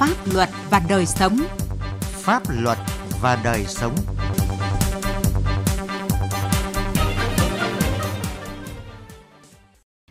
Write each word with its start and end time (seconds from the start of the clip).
Pháp 0.00 0.16
luật 0.34 0.48
và 0.70 0.82
đời 0.88 1.06
sống. 1.06 1.38
Pháp 2.00 2.42
luật 2.62 2.78
và 3.22 3.40
đời 3.44 3.64
sống. 3.68 3.94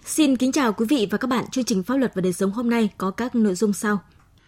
Xin 0.05 0.37
kính 0.37 0.51
chào 0.51 0.73
quý 0.73 0.85
vị 0.89 1.07
và 1.11 1.17
các 1.17 1.27
bạn. 1.27 1.45
Chương 1.51 1.63
trình 1.63 1.83
Pháp 1.83 1.95
luật 1.95 2.15
và 2.15 2.21
đời 2.21 2.33
sống 2.33 2.51
hôm 2.51 2.69
nay 2.69 2.89
có 2.97 3.11
các 3.11 3.35
nội 3.35 3.55
dung 3.55 3.73
sau. 3.73 3.99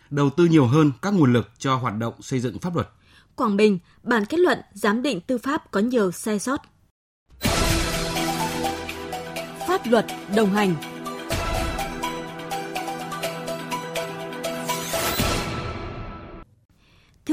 Đầu 0.09 0.29
tư 0.29 0.45
nhiều 0.45 0.67
hơn 0.67 0.91
các 1.01 1.13
nguồn 1.13 1.33
lực 1.33 1.49
cho 1.57 1.75
hoạt 1.75 1.97
động 1.97 2.13
xây 2.21 2.39
dựng 2.39 2.59
pháp 2.59 2.75
luật. 2.75 2.89
Quảng 3.35 3.57
Bình, 3.57 3.79
bản 4.03 4.25
kết 4.25 4.39
luận 4.39 4.59
giám 4.73 5.01
định 5.01 5.21
tư 5.21 5.37
pháp 5.37 5.71
có 5.71 5.79
nhiều 5.79 6.11
sai 6.11 6.39
sót. 6.39 6.61
Pháp 9.67 9.81
luật 9.85 10.05
đồng 10.35 10.53
hành 10.53 10.75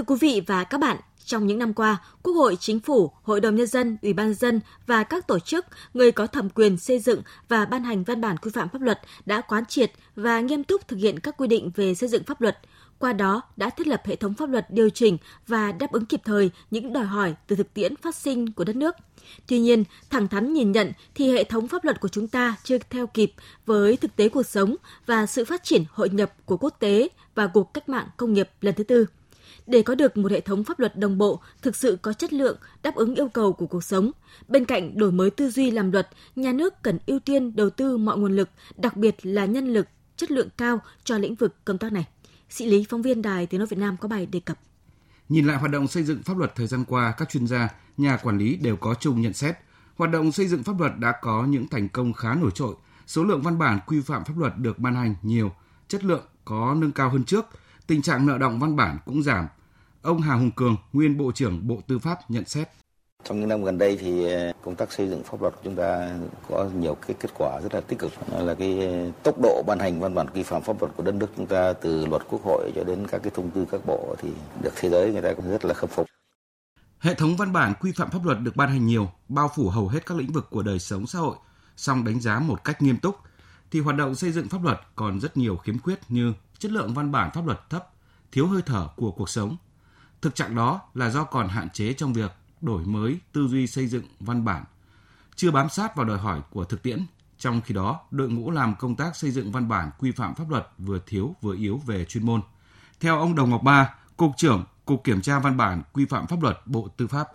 quý 0.09 0.17
vị 0.21 0.43
và 0.47 0.65
các 0.65 0.81
bạn, 0.81 0.97
trong 1.25 1.47
những 1.47 1.59
năm 1.59 1.75
qua, 1.75 1.97
Quốc 2.23 2.33
hội, 2.33 2.57
Chính 2.61 2.81
phủ, 2.81 3.13
Hội 3.23 3.41
đồng 3.41 3.57
Nhân 3.57 3.67
dân, 3.67 3.97
Ủy 4.03 4.13
ban 4.13 4.35
dân 4.35 4.61
và 4.87 5.03
các 5.03 5.27
tổ 5.27 5.39
chức, 5.39 5.67
người 5.95 6.13
có 6.13 6.27
thẩm 6.27 6.51
quyền 6.51 6.77
xây 6.77 6.99
dựng 6.99 7.23
và 7.49 7.65
ban 7.65 7.85
hành 7.85 8.05
văn 8.05 8.21
bản 8.21 8.37
quy 8.37 8.51
phạm 8.55 8.69
pháp 8.69 8.83
luật 8.83 9.01
đã 9.27 9.41
quán 9.41 9.67
triệt 9.67 9.93
và 10.17 10.41
nghiêm 10.41 10.65
túc 10.65 10.89
thực 10.89 10.97
hiện 10.97 11.21
các 11.21 11.37
quy 11.37 11.47
định 11.49 11.71
về 11.75 11.95
xây 11.95 12.09
dựng 12.09 12.25
pháp 12.25 12.41
luật, 12.41 12.59
qua 12.99 13.13
đó 13.13 13.43
đã 13.57 13.71
thiết 13.71 13.87
lập 13.87 14.03
hệ 14.05 14.17
thống 14.17 14.35
pháp 14.35 14.51
luật 14.51 14.71
điều 14.71 14.91
chỉnh 14.91 15.19
và 15.47 15.73
đáp 15.73 15.93
ứng 15.93 16.07
kịp 16.07 16.21
thời 16.25 16.51
những 16.71 16.93
đòi 16.93 17.05
hỏi 17.05 17.35
từ 17.47 17.57
thực 17.57 17.75
tiễn 17.75 17.97
phát 17.97 18.15
sinh 18.15 18.53
của 18.53 18.65
đất 18.65 18.77
nước. 18.77 18.95
Tuy 19.47 19.59
nhiên, 19.59 19.85
thẳng 20.11 20.29
thắn 20.29 20.53
nhìn 20.53 20.73
nhận 20.73 20.93
thì 21.15 21.33
hệ 21.33 21.45
thống 21.45 21.69
pháp 21.69 21.85
luật 21.85 22.01
của 22.01 22.09
chúng 22.09 22.29
ta 22.29 22.57
chưa 22.65 22.79
theo 22.91 23.07
kịp 23.07 23.33
với 23.67 23.97
thực 23.97 24.17
tế 24.17 24.29
cuộc 24.29 24.47
sống 24.47 24.77
và 25.07 25.27
sự 25.27 25.45
phát 25.45 25.65
triển 25.65 25.85
hội 25.93 26.09
nhập 26.09 26.33
của 26.45 26.57
quốc 26.57 26.77
tế 26.79 27.09
và 27.35 27.47
cuộc 27.47 27.75
cách 27.75 27.89
mạng 27.89 28.07
công 28.17 28.33
nghiệp 28.33 28.51
lần 28.61 28.75
thứ 28.75 28.85
tư. 28.85 29.07
Để 29.69 29.83
có 29.83 29.95
được 29.95 30.17
một 30.17 30.33
hệ 30.33 30.41
thống 30.41 30.65
pháp 30.65 30.81
luật 30.81 30.99
đồng 30.99 31.19
bộ, 31.19 31.41
thực 31.63 31.77
sự 31.77 31.99
có 32.03 32.13
chất 32.13 32.33
lượng, 32.33 32.59
đáp 32.83 32.95
ứng 32.95 33.15
yêu 33.15 33.29
cầu 33.29 33.53
của 33.53 33.67
cuộc 33.67 33.85
sống, 33.85 34.11
bên 34.49 34.65
cạnh 34.65 34.99
đổi 34.99 35.13
mới 35.13 35.31
tư 35.31 35.51
duy 35.51 35.71
làm 35.71 35.93
luật, 35.93 36.09
nhà 36.37 36.53
nước 36.53 36.75
cần 36.83 36.99
ưu 37.07 37.19
tiên 37.19 37.57
đầu 37.57 37.71
tư 37.71 37.97
mọi 37.97 38.19
nguồn 38.19 38.37
lực, 38.37 38.49
đặc 38.77 38.97
biệt 38.97 39.17
là 39.23 39.45
nhân 39.45 39.67
lực 39.73 39.87
chất 40.17 40.31
lượng 40.31 40.49
cao 40.57 40.81
cho 41.05 41.19
lĩnh 41.19 41.35
vực 41.35 41.65
công 41.65 41.79
tác 41.79 41.93
này. 41.93 42.07
Sĩ 42.51 42.67
Lý, 42.67 42.85
phóng 42.89 43.03
viên 43.03 43.23
Đài 43.23 43.47
Tiếng 43.47 43.59
Nói 43.59 43.67
Việt 43.67 43.79
Nam 43.79 43.97
có 44.01 44.09
bài 44.09 44.27
đề 44.27 44.41
cập. 44.41 44.59
Nhìn 45.29 45.47
lại 45.47 45.57
hoạt 45.57 45.73
động 45.73 45.89
xây 45.89 46.03
dựng 46.03 46.23
pháp 46.23 46.39
luật 46.39 46.55
thời 46.57 46.67
gian 46.67 46.85
qua, 46.85 47.15
các 47.19 47.29
chuyên 47.29 47.47
gia, 47.47 47.69
nhà 47.97 48.17
quản 48.17 48.39
lý 48.39 48.57
đều 48.57 48.77
có 48.77 48.95
chung 48.95 49.21
nhận 49.21 49.33
xét. 49.33 49.57
Hoạt 49.97 50.11
động 50.11 50.33
xây 50.33 50.49
dựng 50.49 50.63
pháp 50.63 50.81
luật 50.81 50.93
đã 50.99 51.13
có 51.23 51.45
những 51.45 51.69
thành 51.69 51.89
công 51.89 52.13
khá 52.13 52.35
nổi 52.35 52.51
trội. 52.55 52.75
Số 53.07 53.25
lượng 53.25 53.43
văn 53.43 53.59
bản 53.59 53.79
quy 53.87 54.01
phạm 54.01 54.25
pháp 54.25 54.39
luật 54.39 54.53
được 54.59 54.79
ban 54.79 54.95
hành 54.95 55.15
nhiều, 55.23 55.53
chất 55.89 56.05
lượng 56.05 56.25
có 56.45 56.75
nâng 56.79 56.93
cao 56.93 57.11
hơn 57.11 57.25
trước, 57.25 57.47
tình 57.87 58.03
trạng 58.03 58.27
nợ 58.27 58.39
động 58.39 58.59
văn 58.61 58.77
bản 58.77 58.99
cũng 59.07 59.23
giảm. 59.23 59.47
Ông 60.09 60.21
Hà 60.21 60.35
Hùng 60.35 60.51
Cường, 60.51 60.77
nguyên 60.93 61.19
Bộ 61.19 61.33
trưởng 61.33 61.69
Bộ 61.69 61.81
Tư 61.87 61.99
pháp 61.99 62.31
nhận 62.31 62.45
xét. 62.45 62.69
Trong 63.25 63.41
những 63.41 63.49
năm 63.49 63.65
gần 63.65 63.79
đây 63.79 63.97
thì 64.01 64.33
ờ, 64.33 64.53
công 64.65 64.75
tác 64.75 64.93
xây 64.93 65.09
dựng 65.09 65.23
pháp 65.23 65.43
luật 65.43 65.55
của 65.55 65.61
chúng 65.65 65.77
ta 65.77 66.19
có 66.49 66.69
nhiều 66.75 66.95
cái 66.95 67.17
kết 67.21 67.31
quả 67.39 67.61
rất 67.63 67.75
là 67.75 67.81
tích 67.81 67.99
cực. 67.99 68.13
Là 68.39 68.55
cái 68.55 68.89
tốc 69.23 69.35
độ 69.43 69.63
ban 69.67 69.79
hành 69.79 70.01
văn 70.01 70.15
bản 70.15 70.27
quy 70.35 70.43
phạm 70.43 70.63
pháp 70.63 70.81
luật 70.81 70.93
của 70.97 71.03
đất 71.03 71.15
nước 71.15 71.27
chúng 71.37 71.47
ta 71.47 71.73
từ 71.73 72.07
luật 72.07 72.23
quốc 72.31 72.45
hội 72.45 72.73
cho 72.75 72.85
đến 72.85 73.07
các 73.07 73.23
cái 73.23 73.33
thông 73.35 73.51
tư 73.51 73.67
các 73.71 73.81
bộ 73.87 74.17
thì 74.19 74.29
được 74.63 74.73
thế 74.77 74.89
giới 74.89 75.13
người 75.13 75.23
ta 75.23 75.35
cũng 75.35 75.51
rất 75.51 75.65
là 75.65 75.75
khâm 75.75 75.91
phục. 75.91 76.07
Hệ 76.99 77.15
thống 77.15 77.37
văn 77.37 77.53
bản 77.53 77.75
quy 77.81 77.93
phạm 77.93 78.11
pháp 78.11 78.25
luật 78.25 78.41
được 78.41 78.57
ban 78.57 78.69
hành 78.69 78.87
nhiều, 78.87 79.11
bao 79.29 79.51
phủ 79.57 79.69
hầu 79.69 79.89
hết 79.89 80.07
các 80.07 80.19
lĩnh 80.19 80.33
vực 80.33 80.47
của 80.51 80.63
đời 80.63 80.79
sống 80.79 81.07
xã 81.07 81.19
hội, 81.19 81.37
song 81.77 82.05
đánh 82.05 82.21
giá 82.21 82.39
một 82.39 82.65
cách 82.65 82.83
nghiêm 82.83 82.97
túc 82.97 83.17
thì 83.71 83.81
hoạt 83.81 83.97
động 83.97 84.15
xây 84.15 84.33
dựng 84.33 84.49
pháp 84.49 84.65
luật 84.65 84.81
còn 84.95 85.21
rất 85.21 85.37
nhiều 85.37 85.57
khiếm 85.57 85.79
khuyết 85.79 85.99
như 86.09 86.33
chất 86.59 86.73
lượng 86.73 86.95
văn 86.95 87.13
bản 87.13 87.31
pháp 87.35 87.47
luật 87.47 87.71
thấp, 87.71 87.89
thiếu 88.33 88.47
hơi 88.47 88.63
thở 88.67 88.89
của 88.97 89.11
cuộc 89.11 89.29
sống. 89.29 89.57
Thực 90.23 90.35
trạng 90.35 90.55
đó 90.55 90.81
là 90.95 91.11
do 91.11 91.25
còn 91.25 91.49
hạn 91.49 91.69
chế 91.71 91.93
trong 91.93 92.13
việc 92.13 92.33
đổi 92.61 92.85
mới 92.85 93.19
tư 93.33 93.49
duy 93.49 93.67
xây 93.67 93.87
dựng 93.87 94.05
văn 94.21 94.45
bản, 94.45 94.65
chưa 95.37 95.51
bám 95.51 95.69
sát 95.69 95.97
vào 95.97 96.07
đòi 96.07 96.19
hỏi 96.19 96.41
của 96.51 96.65
thực 96.65 96.83
tiễn. 96.83 97.07
Trong 97.39 97.61
khi 97.61 97.75
đó, 97.75 98.01
đội 98.11 98.29
ngũ 98.29 98.51
làm 98.51 98.75
công 98.79 98.97
tác 98.97 99.17
xây 99.17 99.31
dựng 99.31 99.53
văn 99.53 99.69
bản 99.69 99.91
quy 99.99 100.13
phạm 100.13 100.35
pháp 100.35 100.51
luật 100.51 100.69
vừa 100.79 100.99
thiếu 101.07 101.35
vừa 101.43 101.55
yếu 101.55 101.81
về 101.87 102.05
chuyên 102.05 102.27
môn. 102.27 102.41
Theo 103.01 103.19
ông 103.19 103.35
Đồng 103.35 103.51
Ngọc 103.51 103.63
Ba, 103.63 103.95
Cục 104.17 104.31
trưởng 104.37 104.65
Cục 104.85 105.05
Kiểm 105.05 105.21
tra 105.21 105.39
Văn 105.39 105.57
bản 105.57 105.83
Quy 105.93 106.05
phạm 106.05 106.27
Pháp 106.27 106.43
luật 106.43 106.57
Bộ 106.67 106.89
Tư 106.97 107.07
pháp. 107.07 107.29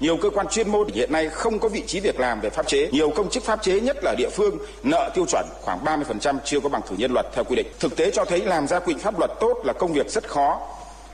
Nhiều 0.00 0.16
cơ 0.22 0.30
quan 0.30 0.46
chuyên 0.50 0.68
môn 0.68 0.88
hiện 0.94 1.12
nay 1.12 1.28
không 1.28 1.58
có 1.58 1.68
vị 1.68 1.84
trí 1.86 2.00
việc 2.00 2.20
làm 2.20 2.40
về 2.40 2.50
pháp 2.50 2.66
chế. 2.66 2.90
Nhiều 2.92 3.10
công 3.16 3.30
chức 3.30 3.42
pháp 3.42 3.62
chế 3.62 3.80
nhất 3.80 3.96
là 4.02 4.14
địa 4.18 4.30
phương 4.36 4.58
nợ 4.82 5.10
tiêu 5.14 5.26
chuẩn 5.28 5.46
khoảng 5.60 5.84
30% 5.84 6.38
chưa 6.44 6.60
có 6.60 6.68
bằng 6.68 6.82
cử 6.88 6.96
nhân 6.98 7.12
luật 7.12 7.26
theo 7.34 7.44
quy 7.44 7.56
định. 7.56 7.66
Thực 7.80 7.96
tế 7.96 8.10
cho 8.10 8.24
thấy 8.24 8.40
làm 8.40 8.66
ra 8.66 8.80
quy 8.80 8.94
định 8.94 9.02
pháp 9.02 9.18
luật 9.18 9.30
tốt 9.40 9.62
là 9.64 9.72
công 9.72 9.92
việc 9.92 10.10
rất 10.10 10.28
khó, 10.28 10.60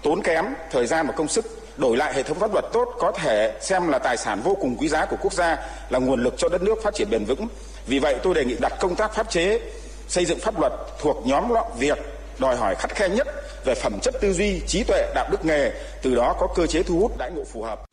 tốn 0.04 0.22
kém 0.22 0.44
thời 0.70 0.86
gian 0.86 1.06
và 1.06 1.12
công 1.12 1.28
sức 1.28 1.44
đổi 1.76 1.96
lại 1.96 2.14
hệ 2.14 2.22
thống 2.22 2.38
pháp 2.38 2.52
luật 2.52 2.64
tốt 2.72 2.88
có 2.98 3.12
thể 3.12 3.58
xem 3.60 3.88
là 3.88 3.98
tài 3.98 4.16
sản 4.16 4.40
vô 4.44 4.56
cùng 4.60 4.76
quý 4.76 4.88
giá 4.88 5.06
của 5.06 5.16
quốc 5.20 5.32
gia, 5.32 5.56
là 5.90 5.98
nguồn 5.98 6.22
lực 6.22 6.34
cho 6.38 6.48
đất 6.48 6.62
nước 6.62 6.74
phát 6.82 6.94
triển 6.94 7.10
bền 7.10 7.24
vững. 7.24 7.48
Vì 7.86 7.98
vậy 7.98 8.16
tôi 8.22 8.34
đề 8.34 8.44
nghị 8.44 8.56
đặt 8.60 8.72
công 8.80 8.94
tác 8.94 9.14
pháp 9.14 9.30
chế, 9.30 9.60
xây 10.08 10.24
dựng 10.24 10.38
pháp 10.38 10.60
luật 10.60 10.72
thuộc 11.00 11.26
nhóm 11.26 11.44
việc 11.78 11.98
đòi 12.38 12.56
hỏi 12.56 12.74
khắt 12.74 12.94
khe 12.94 13.08
nhất 13.08 13.26
về 13.64 13.74
phẩm 13.74 13.92
chất 14.02 14.14
tư 14.20 14.32
duy, 14.32 14.60
trí 14.66 14.84
tuệ, 14.84 15.12
đạo 15.14 15.28
đức 15.30 15.44
nghề, 15.44 15.72
từ 16.02 16.14
đó 16.14 16.36
có 16.40 16.48
cơ 16.56 16.66
chế 16.66 16.82
thu 16.82 16.98
hút 16.98 17.18
đãi 17.18 17.30
ngộ 17.30 17.44
phù 17.44 17.62
hợp. 17.62 17.84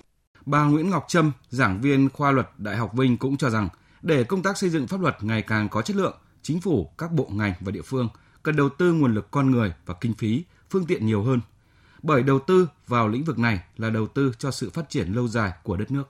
Bà 0.45 0.63
Nguyễn 0.63 0.89
Ngọc 0.89 1.05
Trâm, 1.07 1.31
giảng 1.49 1.81
viên 1.81 2.09
khoa 2.13 2.31
luật 2.31 2.47
Đại 2.57 2.75
học 2.75 2.93
Vinh 2.93 3.17
cũng 3.17 3.37
cho 3.37 3.49
rằng 3.49 3.69
để 4.01 4.23
công 4.23 4.43
tác 4.43 4.57
xây 4.57 4.69
dựng 4.69 4.87
pháp 4.87 5.01
luật 5.01 5.15
ngày 5.21 5.41
càng 5.41 5.69
có 5.69 5.81
chất 5.81 5.95
lượng, 5.95 6.17
chính 6.41 6.61
phủ, 6.61 6.89
các 6.97 7.11
bộ 7.11 7.27
ngành 7.31 7.53
và 7.59 7.71
địa 7.71 7.81
phương 7.85 8.09
cần 8.43 8.55
đầu 8.55 8.69
tư 8.77 8.93
nguồn 8.93 9.15
lực 9.15 9.31
con 9.31 9.51
người 9.51 9.73
và 9.85 9.93
kinh 10.01 10.13
phí, 10.13 10.43
phương 10.69 10.85
tiện 10.85 11.05
nhiều 11.05 11.23
hơn 11.23 11.39
bởi 12.03 12.23
đầu 12.23 12.39
tư 12.39 12.67
vào 12.87 13.07
lĩnh 13.07 13.23
vực 13.23 13.39
này 13.39 13.59
là 13.77 13.89
đầu 13.89 14.07
tư 14.07 14.31
cho 14.39 14.51
sự 14.51 14.69
phát 14.69 14.89
triển 14.89 15.13
lâu 15.13 15.27
dài 15.27 15.51
của 15.63 15.77
đất 15.77 15.91
nước. 15.91 16.09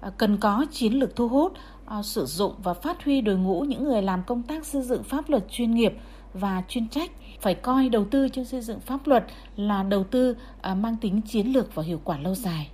À, 0.00 0.10
cần 0.18 0.36
có 0.36 0.66
chiến 0.72 0.92
lược 0.92 1.16
thu 1.16 1.28
hút, 1.28 1.52
à, 1.86 2.02
sử 2.02 2.26
dụng 2.26 2.54
và 2.62 2.74
phát 2.74 3.04
huy 3.04 3.20
đội 3.20 3.36
ngũ 3.36 3.60
những 3.60 3.84
người 3.84 4.02
làm 4.02 4.22
công 4.26 4.42
tác 4.42 4.66
xây 4.66 4.82
dựng 4.82 5.02
pháp 5.02 5.30
luật 5.30 5.46
chuyên 5.50 5.74
nghiệp 5.74 5.92
và 6.32 6.62
chuyên 6.68 6.88
trách 6.88 7.10
phải 7.40 7.54
coi 7.54 7.88
đầu 7.88 8.06
tư 8.10 8.28
cho 8.28 8.44
xây 8.44 8.60
dựng 8.60 8.80
pháp 8.80 9.06
luật 9.06 9.26
là 9.56 9.82
đầu 9.82 10.04
tư 10.04 10.36
à, 10.62 10.74
mang 10.74 10.96
tính 10.96 11.20
chiến 11.22 11.46
lược 11.46 11.74
và 11.74 11.82
hiệu 11.82 12.00
quả 12.04 12.18
lâu 12.18 12.34
dài. 12.34 12.70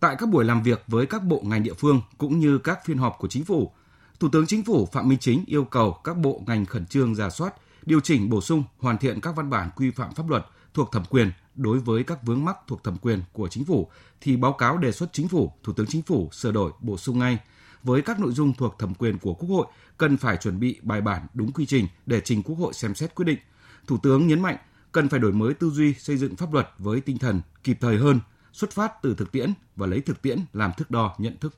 Tại 0.00 0.16
các 0.18 0.28
buổi 0.28 0.44
làm 0.44 0.62
việc 0.62 0.84
với 0.86 1.06
các 1.06 1.22
bộ 1.24 1.42
ngành 1.44 1.62
địa 1.62 1.74
phương 1.74 2.00
cũng 2.18 2.38
như 2.38 2.58
các 2.58 2.84
phiên 2.84 2.98
họp 2.98 3.16
của 3.18 3.28
chính 3.28 3.44
phủ, 3.44 3.72
Thủ 4.20 4.28
tướng 4.32 4.46
Chính 4.46 4.64
phủ 4.64 4.88
Phạm 4.92 5.08
Minh 5.08 5.18
Chính 5.18 5.44
yêu 5.46 5.64
cầu 5.64 5.92
các 6.04 6.16
bộ 6.16 6.42
ngành 6.46 6.66
khẩn 6.66 6.86
trương 6.86 7.14
giả 7.14 7.30
soát, 7.30 7.54
điều 7.86 8.00
chỉnh 8.00 8.30
bổ 8.30 8.40
sung, 8.40 8.62
hoàn 8.78 8.98
thiện 8.98 9.20
các 9.20 9.36
văn 9.36 9.50
bản 9.50 9.70
quy 9.76 9.90
phạm 9.90 10.14
pháp 10.14 10.28
luật 10.28 10.46
thuộc 10.74 10.92
thẩm 10.92 11.04
quyền 11.04 11.32
đối 11.54 11.78
với 11.78 12.04
các 12.04 12.18
vướng 12.22 12.44
mắc 12.44 12.56
thuộc 12.66 12.84
thẩm 12.84 12.96
quyền 12.96 13.22
của 13.32 13.48
chính 13.48 13.64
phủ 13.64 13.90
thì 14.20 14.36
báo 14.36 14.52
cáo 14.52 14.78
đề 14.78 14.92
xuất 14.92 15.12
chính 15.12 15.28
phủ, 15.28 15.52
Thủ 15.62 15.72
tướng 15.72 15.86
Chính 15.86 16.02
phủ 16.02 16.28
sửa 16.32 16.52
đổi 16.52 16.72
bổ 16.80 16.96
sung 16.96 17.18
ngay. 17.18 17.38
Với 17.82 18.02
các 18.02 18.20
nội 18.20 18.32
dung 18.32 18.52
thuộc 18.52 18.78
thẩm 18.78 18.94
quyền 18.94 19.18
của 19.18 19.34
Quốc 19.34 19.48
hội 19.48 19.66
cần 19.98 20.16
phải 20.16 20.36
chuẩn 20.36 20.60
bị 20.60 20.80
bài 20.82 21.00
bản 21.00 21.26
đúng 21.34 21.52
quy 21.52 21.66
trình 21.66 21.86
để 22.06 22.20
trình 22.20 22.42
Quốc 22.42 22.56
hội 22.56 22.72
xem 22.72 22.94
xét 22.94 23.14
quyết 23.14 23.24
định. 23.24 23.38
Thủ 23.86 23.98
tướng 24.02 24.26
nhấn 24.26 24.40
mạnh 24.40 24.56
cần 24.92 25.08
phải 25.08 25.20
đổi 25.20 25.32
mới 25.32 25.54
tư 25.54 25.70
duy 25.70 25.94
xây 25.94 26.16
dựng 26.16 26.36
pháp 26.36 26.52
luật 26.52 26.68
với 26.78 27.00
tinh 27.00 27.18
thần 27.18 27.40
kịp 27.64 27.76
thời 27.80 27.96
hơn, 27.96 28.20
xuất 28.52 28.70
phát 28.70 29.02
từ 29.02 29.14
thực 29.14 29.32
tiễn 29.32 29.52
và 29.76 29.86
lấy 29.86 30.00
thực 30.00 30.22
tiễn 30.22 30.38
làm 30.52 30.72
thước 30.76 30.90
đo 30.90 31.14
nhận 31.18 31.36
thức. 31.38 31.54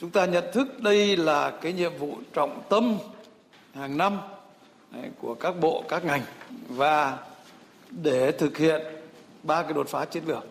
Chúng 0.00 0.10
ta 0.10 0.26
nhận 0.26 0.44
thức 0.54 0.68
đây 0.82 1.16
là 1.16 1.58
cái 1.62 1.72
nhiệm 1.72 1.98
vụ 1.98 2.18
trọng 2.34 2.62
tâm 2.70 2.96
hàng 3.74 3.96
năm 3.96 4.18
của 5.20 5.34
các 5.34 5.54
bộ, 5.60 5.84
các 5.88 6.04
ngành 6.04 6.22
và 6.68 7.18
để 7.90 8.32
thực 8.32 8.56
hiện 8.56 8.80
ba 9.42 9.62
cái 9.62 9.72
đột 9.72 9.88
phá 9.88 10.04
chiến 10.04 10.22
lược. 10.26 10.44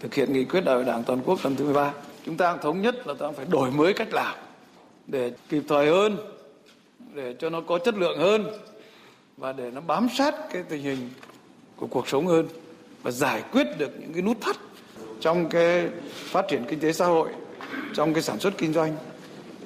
Thực 0.00 0.14
hiện 0.14 0.32
nghị 0.32 0.44
quyết 0.44 0.60
đại 0.60 0.74
hội 0.74 0.84
đảng 0.84 1.04
toàn 1.04 1.20
quốc 1.24 1.38
lần 1.44 1.56
thứ 1.56 1.64
13 1.64 1.92
chúng 2.24 2.36
ta 2.36 2.56
thống 2.56 2.82
nhất 2.82 3.06
là 3.06 3.14
ta 3.14 3.30
phải 3.30 3.46
đổi 3.50 3.70
mới 3.70 3.92
cách 3.92 4.08
làm 4.12 4.36
để 5.06 5.32
kịp 5.48 5.62
thời 5.68 5.90
hơn, 5.90 6.16
để 7.14 7.34
cho 7.38 7.50
nó 7.50 7.60
có 7.60 7.78
chất 7.78 7.94
lượng 7.94 8.18
hơn 8.18 8.46
và 9.36 9.52
để 9.52 9.70
nó 9.70 9.80
bám 9.80 10.08
sát 10.18 10.34
cái 10.52 10.62
tình 10.68 10.82
hình 10.82 11.10
của 11.76 11.86
cuộc 11.86 12.08
sống 12.08 12.26
hơn 12.26 12.48
và 13.02 13.10
giải 13.10 13.42
quyết 13.52 13.66
được 13.78 13.90
những 14.00 14.12
cái 14.12 14.22
nút 14.22 14.36
thắt 14.40 14.56
trong 15.20 15.48
cái 15.48 15.88
phát 16.14 16.44
triển 16.48 16.64
kinh 16.68 16.80
tế 16.80 16.92
xã 16.92 17.06
hội, 17.06 17.28
trong 17.94 18.14
cái 18.14 18.22
sản 18.22 18.38
xuất 18.38 18.58
kinh 18.58 18.72
doanh 18.72 18.96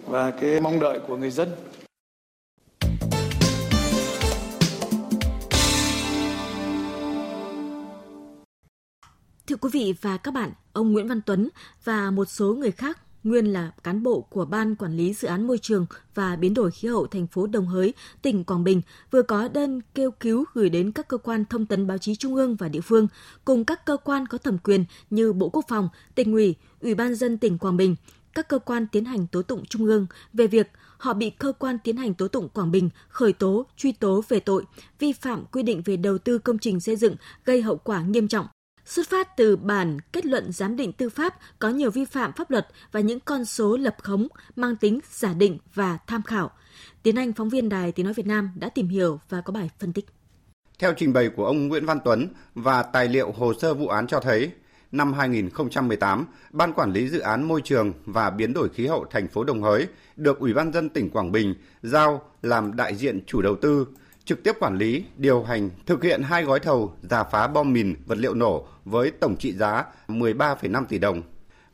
và 0.06 0.30
cái 0.30 0.60
mong 0.60 0.80
đợi 0.80 0.98
của 1.06 1.16
người 1.16 1.30
dân. 1.30 1.48
Quý 9.62 9.70
vị 9.72 9.94
và 10.00 10.16
các 10.16 10.34
bạn, 10.34 10.50
ông 10.72 10.92
Nguyễn 10.92 11.08
Văn 11.08 11.20
Tuấn 11.26 11.48
và 11.84 12.10
một 12.10 12.24
số 12.24 12.54
người 12.54 12.70
khác 12.70 12.98
nguyên 13.24 13.46
là 13.46 13.70
cán 13.82 14.02
bộ 14.02 14.20
của 14.20 14.44
Ban 14.44 14.76
Quản 14.76 14.96
lý 14.96 15.12
Dự 15.12 15.28
án 15.28 15.46
Môi 15.46 15.58
trường 15.58 15.86
và 16.14 16.36
Biến 16.36 16.54
đổi 16.54 16.70
Khí 16.70 16.88
hậu 16.88 17.06
thành 17.06 17.26
phố 17.26 17.46
Đồng 17.46 17.66
Hới, 17.66 17.94
tỉnh 18.22 18.44
Quảng 18.44 18.64
Bình 18.64 18.82
vừa 19.10 19.22
có 19.22 19.48
đơn 19.48 19.80
kêu 19.94 20.10
cứu 20.10 20.44
gửi 20.54 20.68
đến 20.68 20.92
các 20.92 21.08
cơ 21.08 21.16
quan 21.16 21.44
thông 21.44 21.66
tấn 21.66 21.86
báo 21.86 21.98
chí 21.98 22.16
trung 22.16 22.34
ương 22.34 22.56
và 22.56 22.68
địa 22.68 22.80
phương 22.80 23.08
cùng 23.44 23.64
các 23.64 23.86
cơ 23.86 23.96
quan 23.96 24.26
có 24.26 24.38
thẩm 24.38 24.58
quyền 24.58 24.84
như 25.10 25.32
Bộ 25.32 25.48
Quốc 25.48 25.64
phòng, 25.68 25.88
tỉnh 26.14 26.32
ủy, 26.32 26.54
Ủy 26.80 26.94
ban 26.94 27.14
dân 27.14 27.38
tỉnh 27.38 27.58
Quảng 27.58 27.76
Bình, 27.76 27.96
các 28.34 28.48
cơ 28.48 28.58
quan 28.58 28.86
tiến 28.86 29.04
hành 29.04 29.26
tố 29.26 29.42
tụng 29.42 29.64
trung 29.64 29.86
ương 29.86 30.06
về 30.32 30.46
việc 30.46 30.70
họ 30.98 31.14
bị 31.14 31.30
cơ 31.30 31.52
quan 31.58 31.78
tiến 31.84 31.96
hành 31.96 32.14
tố 32.14 32.28
tụng 32.28 32.48
Quảng 32.48 32.70
Bình 32.70 32.90
khởi 33.08 33.32
tố, 33.32 33.66
truy 33.76 33.92
tố 33.92 34.24
về 34.28 34.40
tội 34.40 34.64
vi 34.98 35.12
phạm 35.12 35.44
quy 35.52 35.62
định 35.62 35.82
về 35.84 35.96
đầu 35.96 36.18
tư 36.18 36.38
công 36.38 36.58
trình 36.58 36.80
xây 36.80 36.96
dựng 36.96 37.16
gây 37.44 37.62
hậu 37.62 37.76
quả 37.76 38.02
nghiêm 38.02 38.28
trọng. 38.28 38.46
Xuất 38.92 39.08
phát 39.08 39.36
từ 39.36 39.56
bản 39.56 39.98
kết 40.12 40.26
luận 40.26 40.52
giám 40.52 40.76
định 40.76 40.92
tư 40.92 41.08
pháp 41.08 41.34
có 41.58 41.68
nhiều 41.68 41.90
vi 41.90 42.04
phạm 42.04 42.32
pháp 42.32 42.50
luật 42.50 42.68
và 42.92 43.00
những 43.00 43.20
con 43.20 43.44
số 43.44 43.76
lập 43.76 43.96
khống 44.02 44.28
mang 44.56 44.76
tính 44.76 45.00
giả 45.10 45.32
định 45.32 45.58
và 45.74 45.98
tham 46.06 46.22
khảo. 46.22 46.50
Tiến 47.02 47.16
Anh, 47.16 47.32
phóng 47.32 47.48
viên 47.48 47.68
Đài 47.68 47.92
Tiếng 47.92 48.06
Nói 48.06 48.14
Việt 48.14 48.26
Nam 48.26 48.50
đã 48.54 48.68
tìm 48.68 48.88
hiểu 48.88 49.20
và 49.28 49.40
có 49.40 49.52
bài 49.52 49.70
phân 49.78 49.92
tích. 49.92 50.06
Theo 50.78 50.94
trình 50.96 51.12
bày 51.12 51.30
của 51.36 51.46
ông 51.46 51.68
Nguyễn 51.68 51.86
Văn 51.86 51.98
Tuấn 52.04 52.28
và 52.54 52.82
tài 52.82 53.08
liệu 53.08 53.32
hồ 53.32 53.54
sơ 53.54 53.74
vụ 53.74 53.88
án 53.88 54.06
cho 54.06 54.20
thấy, 54.20 54.50
năm 54.92 55.12
2018, 55.12 56.26
Ban 56.50 56.72
Quản 56.72 56.92
lý 56.92 57.08
Dự 57.08 57.18
án 57.18 57.48
Môi 57.48 57.60
trường 57.64 57.92
và 58.04 58.30
Biến 58.30 58.52
đổi 58.52 58.68
Khí 58.68 58.86
hậu 58.86 59.04
thành 59.10 59.28
phố 59.28 59.44
Đồng 59.44 59.62
Hới 59.62 59.86
được 60.16 60.38
Ủy 60.38 60.54
ban 60.54 60.72
dân 60.72 60.88
tỉnh 60.88 61.10
Quảng 61.10 61.32
Bình 61.32 61.54
giao 61.82 62.22
làm 62.42 62.76
đại 62.76 62.94
diện 62.94 63.20
chủ 63.26 63.42
đầu 63.42 63.56
tư, 63.56 63.86
trực 64.24 64.42
tiếp 64.42 64.52
quản 64.60 64.78
lý, 64.78 65.04
điều 65.16 65.42
hành, 65.42 65.70
thực 65.86 66.02
hiện 66.02 66.22
hai 66.22 66.44
gói 66.44 66.60
thầu 66.60 66.92
giả 67.02 67.24
phá 67.24 67.46
bom 67.46 67.72
mìn 67.72 67.94
vật 68.06 68.18
liệu 68.18 68.34
nổ 68.34 68.66
với 68.84 69.10
tổng 69.10 69.36
trị 69.36 69.52
giá 69.52 69.84
13,5 70.08 70.84
tỷ 70.84 70.98
đồng. 70.98 71.22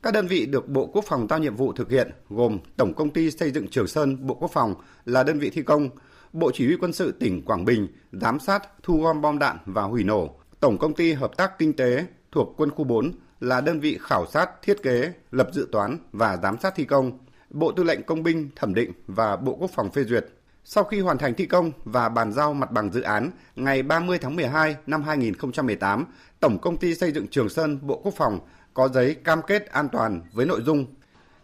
Các 0.02 0.14
đơn 0.14 0.26
vị 0.26 0.46
được 0.46 0.68
Bộ 0.68 0.86
Quốc 0.86 1.04
phòng 1.08 1.26
giao 1.30 1.38
nhiệm 1.38 1.56
vụ 1.56 1.72
thực 1.72 1.90
hiện 1.90 2.10
gồm 2.28 2.58
Tổng 2.76 2.94
Công 2.94 3.10
ty 3.10 3.30
Xây 3.30 3.50
dựng 3.50 3.68
Trường 3.68 3.86
Sơn 3.86 4.26
Bộ 4.26 4.34
Quốc 4.34 4.50
phòng 4.52 4.74
là 5.04 5.22
đơn 5.22 5.38
vị 5.38 5.50
thi 5.50 5.62
công, 5.62 5.88
Bộ 6.32 6.50
Chỉ 6.54 6.66
huy 6.66 6.76
Quân 6.76 6.92
sự 6.92 7.12
tỉnh 7.12 7.42
Quảng 7.42 7.64
Bình 7.64 7.88
giám 8.12 8.38
sát 8.40 8.68
thu 8.82 9.02
gom 9.02 9.20
bom 9.20 9.38
đạn 9.38 9.56
và 9.66 9.82
hủy 9.82 10.04
nổ, 10.04 10.34
Tổng 10.60 10.78
Công 10.78 10.94
ty 10.94 11.12
Hợp 11.12 11.36
tác 11.36 11.58
Kinh 11.58 11.72
tế 11.72 12.06
thuộc 12.32 12.54
Quân 12.56 12.70
khu 12.70 12.84
4 12.84 13.12
là 13.40 13.60
đơn 13.60 13.80
vị 13.80 13.98
khảo 14.00 14.26
sát, 14.26 14.50
thiết 14.62 14.82
kế, 14.82 15.12
lập 15.30 15.48
dự 15.52 15.68
toán 15.72 15.98
và 16.12 16.36
giám 16.42 16.58
sát 16.58 16.74
thi 16.76 16.84
công, 16.84 17.18
Bộ 17.50 17.72
Tư 17.72 17.82
lệnh 17.82 18.02
Công 18.02 18.22
binh 18.22 18.50
thẩm 18.56 18.74
định 18.74 18.92
và 19.06 19.36
Bộ 19.36 19.56
Quốc 19.60 19.70
phòng 19.74 19.90
phê 19.90 20.04
duyệt. 20.04 20.26
Sau 20.70 20.84
khi 20.84 21.00
hoàn 21.00 21.18
thành 21.18 21.34
thi 21.34 21.46
công 21.46 21.72
và 21.84 22.08
bàn 22.08 22.32
giao 22.32 22.54
mặt 22.54 22.72
bằng 22.72 22.92
dự 22.92 23.00
án, 23.00 23.30
ngày 23.56 23.82
30 23.82 24.18
tháng 24.18 24.36
12 24.36 24.76
năm 24.86 25.02
2018, 25.02 26.04
Tổng 26.40 26.58
Công 26.58 26.76
ty 26.76 26.94
Xây 26.94 27.12
dựng 27.12 27.26
Trường 27.28 27.48
Sơn 27.48 27.78
Bộ 27.82 28.00
Quốc 28.04 28.14
phòng 28.16 28.40
có 28.74 28.88
giấy 28.88 29.14
cam 29.14 29.42
kết 29.42 29.66
an 29.66 29.88
toàn 29.92 30.22
với 30.32 30.46
nội 30.46 30.62
dung 30.62 30.86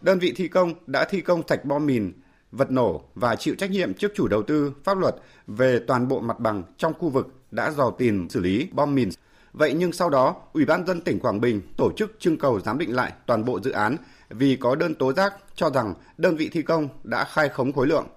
đơn 0.01 0.19
vị 0.19 0.33
thi 0.35 0.47
công 0.47 0.73
đã 0.87 1.05
thi 1.05 1.21
công 1.21 1.41
sạch 1.47 1.65
bom 1.65 1.85
mìn, 1.85 2.13
vật 2.51 2.71
nổ 2.71 3.01
và 3.15 3.35
chịu 3.35 3.55
trách 3.55 3.71
nhiệm 3.71 3.93
trước 3.93 4.11
chủ 4.15 4.27
đầu 4.27 4.43
tư 4.43 4.73
pháp 4.83 4.97
luật 4.97 5.15
về 5.47 5.79
toàn 5.87 6.07
bộ 6.07 6.19
mặt 6.19 6.39
bằng 6.39 6.63
trong 6.77 6.93
khu 6.93 7.09
vực 7.09 7.27
đã 7.51 7.71
dò 7.71 7.91
tìm 7.91 8.29
xử 8.29 8.39
lý 8.39 8.67
bom 8.71 8.95
mìn. 8.95 9.09
Vậy 9.53 9.73
nhưng 9.73 9.93
sau 9.93 10.09
đó, 10.09 10.35
Ủy 10.53 10.65
ban 10.65 10.85
dân 10.85 11.01
tỉnh 11.01 11.19
Quảng 11.19 11.41
Bình 11.41 11.61
tổ 11.77 11.91
chức 11.97 12.15
trưng 12.19 12.37
cầu 12.37 12.59
giám 12.59 12.77
định 12.77 12.95
lại 12.95 13.13
toàn 13.25 13.45
bộ 13.45 13.59
dự 13.59 13.71
án 13.71 13.97
vì 14.29 14.55
có 14.55 14.75
đơn 14.75 14.95
tố 14.95 15.13
giác 15.13 15.33
cho 15.55 15.69
rằng 15.69 15.93
đơn 16.17 16.35
vị 16.35 16.49
thi 16.51 16.61
công 16.61 16.87
đã 17.03 17.23
khai 17.23 17.49
khống 17.49 17.73
khối 17.73 17.87
lượng. 17.87 18.07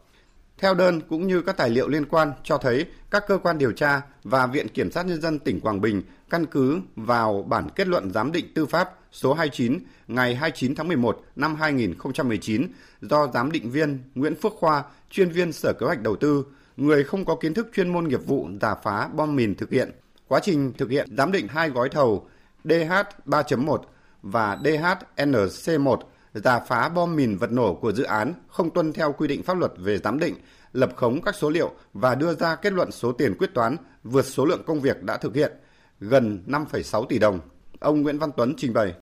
Theo 0.59 0.75
đơn 0.75 1.01
cũng 1.09 1.27
như 1.27 1.43
các 1.43 1.57
tài 1.57 1.71
liệu 1.71 1.89
liên 1.89 2.07
quan 2.07 2.33
cho 2.45 2.59
thấy 2.59 2.87
các 3.11 3.25
cơ 3.29 3.39
quan 3.39 3.59
điều 3.59 3.73
tra 3.73 4.03
và 4.25 4.47
Viện 4.47 4.69
Kiểm 4.69 4.91
sát 4.91 5.07
Nhân 5.07 5.21
dân 5.21 5.39
tỉnh 5.39 5.61
Quảng 5.61 5.81
Bình 5.81 6.03
căn 6.31 6.47
cứ 6.47 6.81
vào 6.97 7.43
bản 7.49 7.69
kết 7.75 7.89
luận 7.89 8.11
giám 8.11 8.33
định 8.33 8.55
tư 8.55 8.67
pháp 8.67 8.91
số 9.13 9.35
29 9.35 9.79
ngày 10.09 10.35
29 10.35 10.75
tháng 10.75 10.89
11 10.89 11.23
năm 11.37 11.55
2019 11.55 12.67
do 13.01 13.27
giám 13.35 13.53
định 13.53 13.71
viên 13.71 13.99
Nguyễn 14.15 14.35
Phước 14.35 14.53
Khoa, 14.53 14.85
chuyên 15.11 15.31
viên 15.31 15.53
Sở 15.53 15.73
Kế 15.73 15.87
hoạch 15.87 16.03
Đầu 16.03 16.17
tư, 16.17 16.45
người 16.77 17.05
không 17.05 17.25
có 17.25 17.35
kiến 17.35 17.55
thức 17.55 17.69
chuyên 17.75 17.93
môn 17.93 18.09
nghiệp 18.09 18.27
vụ 18.27 18.49
giả 18.61 18.75
phá 18.75 19.09
bom 19.09 19.37
mìn 19.37 19.55
thực 19.55 19.71
hiện. 19.71 19.91
Quá 20.29 20.41
trình 20.43 20.73
thực 20.79 20.91
hiện 20.91 21.17
giám 21.17 21.33
định 21.33 21.49
hai 21.49 21.71
gói 21.71 21.89
thầu 21.89 22.29
DH 22.65 22.93
3.1 23.27 23.79
và 24.23 24.59
DHNC1 24.63 25.99
giả 26.39 26.61
phá 26.61 26.89
bom 26.89 27.17
mìn 27.17 27.37
vật 27.37 27.53
nổ 27.53 27.75
của 27.75 27.93
dự 27.93 28.05
án 28.05 28.35
không 28.49 28.71
tuân 28.71 28.93
theo 28.93 29.13
quy 29.13 29.29
định 29.29 29.43
pháp 29.43 29.59
luật 29.59 29.73
về 29.77 29.99
giám 29.99 30.19
định, 30.19 30.35
lập 30.73 30.93
khống 30.97 31.23
các 31.23 31.35
số 31.35 31.51
liệu 31.51 31.71
và 31.93 32.15
đưa 32.15 32.35
ra 32.35 32.55
kết 32.55 32.73
luận 32.73 32.91
số 32.93 33.13
tiền 33.13 33.35
quyết 33.39 33.55
toán 33.55 33.77
vượt 34.05 34.25
số 34.25 34.45
lượng 34.45 34.63
công 34.67 34.81
việc 34.81 35.03
đã 35.03 35.17
thực 35.17 35.35
hiện, 35.35 35.53
gần 36.01 36.45
5,6 36.47 37.05
tỷ 37.05 37.19
đồng. 37.19 37.41
Ông 37.81 38.03
Nguyễn 38.03 38.19
Văn 38.19 38.31
Tuấn 38.37 38.55
trình 38.57 38.73
bày 38.73 38.95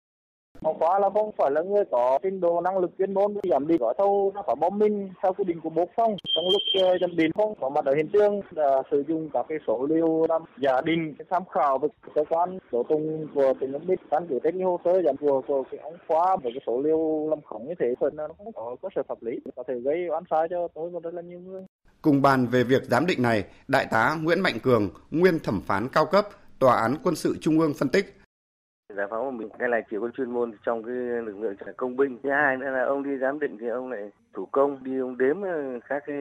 hôm 0.63 0.77
qua 0.79 0.99
là 0.99 1.11
không 1.15 1.31
phải 1.39 1.51
là 1.51 1.63
người 1.63 1.85
có 1.91 2.19
trình 2.23 2.41
độ 2.41 2.61
năng 2.61 2.79
lực 2.79 2.91
chuyên 2.99 3.15
môn 3.15 3.35
giảm 3.51 3.69
đi 3.69 3.77
gói 3.81 3.95
thầu 3.99 4.33
nó 4.35 4.43
phải 4.47 4.57
bom 4.61 4.79
minh 4.79 5.11
theo 5.23 5.33
quy 5.33 5.45
định 5.45 5.61
của 5.61 5.71
bộ 5.71 5.89
phong 5.97 6.17
trong 6.35 6.45
lúc 6.45 6.63
ờ, 6.83 6.99
giám 7.01 7.17
định 7.17 7.33
không 7.33 7.55
có 7.61 7.69
mặt 7.69 7.85
ở 7.85 7.95
hiện 7.95 8.09
trường 8.13 8.41
đã 8.51 8.83
sử 8.91 9.05
dụng 9.09 9.31
các 9.33 9.47
cái 9.49 9.59
số 9.67 9.87
liệu 9.87 10.27
làm 10.29 10.43
giả 10.63 10.81
định 10.81 11.15
tham 11.31 11.43
khảo 11.55 11.79
với 11.79 11.91
cơ 12.15 12.25
quan 12.29 12.59
tố 12.71 12.83
tụng 12.83 13.27
của 13.35 13.55
tỉnh 13.61 13.73
Lâm 13.73 13.87
Bình 13.87 14.01
căn 14.11 14.27
cứ 14.29 14.39
trên 14.45 14.61
hồ 14.61 14.81
sơ 14.85 15.03
giảm 15.03 15.17
của 15.17 15.43
của 15.47 15.63
cái 15.71 15.81
ông 15.81 15.97
khóa 16.09 16.37
một 16.37 16.51
cái 16.55 16.63
số 16.67 16.83
liệu 16.83 17.27
làm 17.31 17.39
khống 17.43 17.69
như 17.69 17.75
thế 17.79 17.95
phần 18.01 18.17
nó 18.17 18.29
không 18.39 18.53
có 18.53 18.77
cơ 18.83 18.89
sở 18.97 19.03
pháp 19.09 19.23
lý 19.23 19.33
có 19.57 19.63
thể 19.69 19.75
gây 19.75 20.09
oan 20.11 20.23
sai 20.31 20.47
cho 20.51 20.69
tôi 20.75 20.91
và 20.91 21.01
rất 21.03 21.15
là 21.15 21.23
nhiều 21.23 21.41
người. 21.41 21.63
Cùng 22.03 22.23
bàn 22.23 22.47
về 22.47 22.65
việc 22.65 22.83
giám 22.85 23.07
định 23.07 23.23
này, 23.23 23.45
Đại 23.69 23.87
tá 23.91 24.17
Nguyễn 24.23 24.41
Mạnh 24.41 24.59
Cường, 24.63 24.91
nguyên 25.11 25.39
thẩm 25.39 25.61
phán 25.67 25.89
cao 25.89 26.07
cấp, 26.07 26.29
Tòa 26.59 26.77
án 26.77 26.97
Quân 27.05 27.17
sự 27.17 27.37
Trung 27.41 27.61
ương 27.61 27.75
phân 27.75 27.89
tích 27.89 28.16
giải 28.95 29.07
phóng 29.11 29.25
của 29.25 29.31
mình 29.31 29.49
cái 29.59 29.69
này 29.69 29.83
chỉ 29.91 29.97
có 30.01 30.09
chuyên 30.17 30.31
môn 30.31 30.53
trong 30.65 30.83
cái 30.83 30.95
lực 30.95 31.39
lượng 31.39 31.55
công 31.77 31.97
binh. 31.97 32.19
Thứ 32.23 32.31
hai 32.31 32.57
nữa 32.57 32.71
là 32.71 32.85
ông 32.85 33.03
đi 33.03 33.19
giám 33.19 33.39
định 33.39 33.57
thì 33.61 33.69
ông 33.69 33.91
lại 33.91 34.11
thủ 34.37 34.47
công 34.53 34.79
đi 34.83 34.99
ông 34.99 35.19
đếm 35.19 35.43
ờ, 35.43 35.79
các 35.89 36.03
cái 36.07 36.17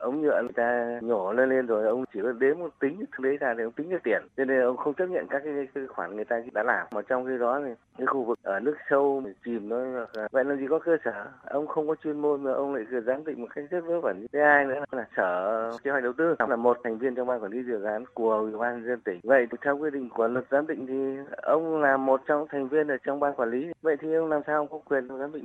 ống 0.00 0.22
nhựa 0.22 0.42
người 0.42 0.52
ta 0.54 0.98
nhỏ 1.02 1.32
lên 1.32 1.48
lên 1.48 1.66
rồi 1.66 1.86
ông 1.86 2.04
chỉ 2.14 2.20
có 2.22 2.32
đếm 2.32 2.58
một 2.58 2.68
tính 2.80 3.04
lấy 3.16 3.36
ra 3.36 3.54
thì 3.58 3.64
ông 3.64 3.72
tính 3.72 3.90
được 3.90 4.02
tiền. 4.02 4.22
Cho 4.36 4.44
nên 4.44 4.60
ông 4.60 4.76
không 4.76 4.94
chấp 4.94 5.06
nhận 5.06 5.26
các 5.30 5.42
cái, 5.44 5.68
cái 5.74 5.86
khoản 5.86 6.16
người 6.16 6.24
ta 6.24 6.42
đã 6.52 6.62
làm. 6.62 6.86
Mà 6.90 7.02
trong 7.02 7.26
khi 7.26 7.38
đó 7.38 7.60
thì 7.64 7.70
cái 7.98 8.06
khu 8.06 8.24
vực 8.24 8.38
ở 8.42 8.60
nước 8.60 8.76
sâu 8.90 9.22
chìm 9.44 9.68
nó 9.68 10.06
vậy 10.30 10.44
là 10.44 10.56
gì 10.56 10.66
có 10.70 10.78
cơ 10.78 10.96
sở? 11.04 11.26
Ông 11.44 11.66
không 11.66 11.88
có 11.88 11.94
chuyên 12.04 12.20
môn 12.20 12.44
mà 12.44 12.52
ông 12.52 12.74
lại 12.74 12.84
giám 13.06 13.24
định 13.24 13.40
một 13.40 13.48
cách 13.54 13.64
rất 13.70 13.80
vớ 13.86 14.00
vẩn. 14.00 14.26
Thứ 14.32 14.40
hai 14.40 14.64
nữa 14.64 14.84
là 14.92 15.06
sở 15.16 15.70
kế 15.82 15.90
hoạch 15.90 16.02
đầu 16.02 16.12
tư? 16.12 16.34
Là 16.48 16.56
một 16.56 16.78
thành 16.84 16.98
viên 16.98 17.14
trong 17.14 17.26
ban 17.26 17.42
quản 17.42 17.52
lý 17.52 17.62
dự 17.62 17.82
án 17.82 18.04
của 18.14 18.34
ủy 18.34 18.52
ban 18.52 18.84
dân 18.86 19.00
tỉnh. 19.00 19.20
Vậy 19.22 19.46
thì 19.50 19.58
theo 19.64 19.78
quy 19.78 19.90
định 19.90 20.08
của 20.14 20.28
luật 20.28 20.44
giám 20.50 20.66
định 20.66 20.86
thì 20.86 21.32
ông 21.42 21.80
là 21.80 21.96
một 21.96 22.20
trong 22.26 22.46
thành 22.48 22.68
viên 22.68 22.88
ở 22.88 22.96
trong 23.04 23.20
ban 23.20 23.34
quản 23.34 23.50
lý. 23.50 23.72
Vậy 23.82 23.96
thì 24.00 24.14
ông 24.14 24.28
làm 24.28 24.42
sao 24.46 24.56
ông 24.56 24.68
có 24.68 24.78
quyền 24.84 25.08
giám 25.08 25.32
định? 25.32 25.44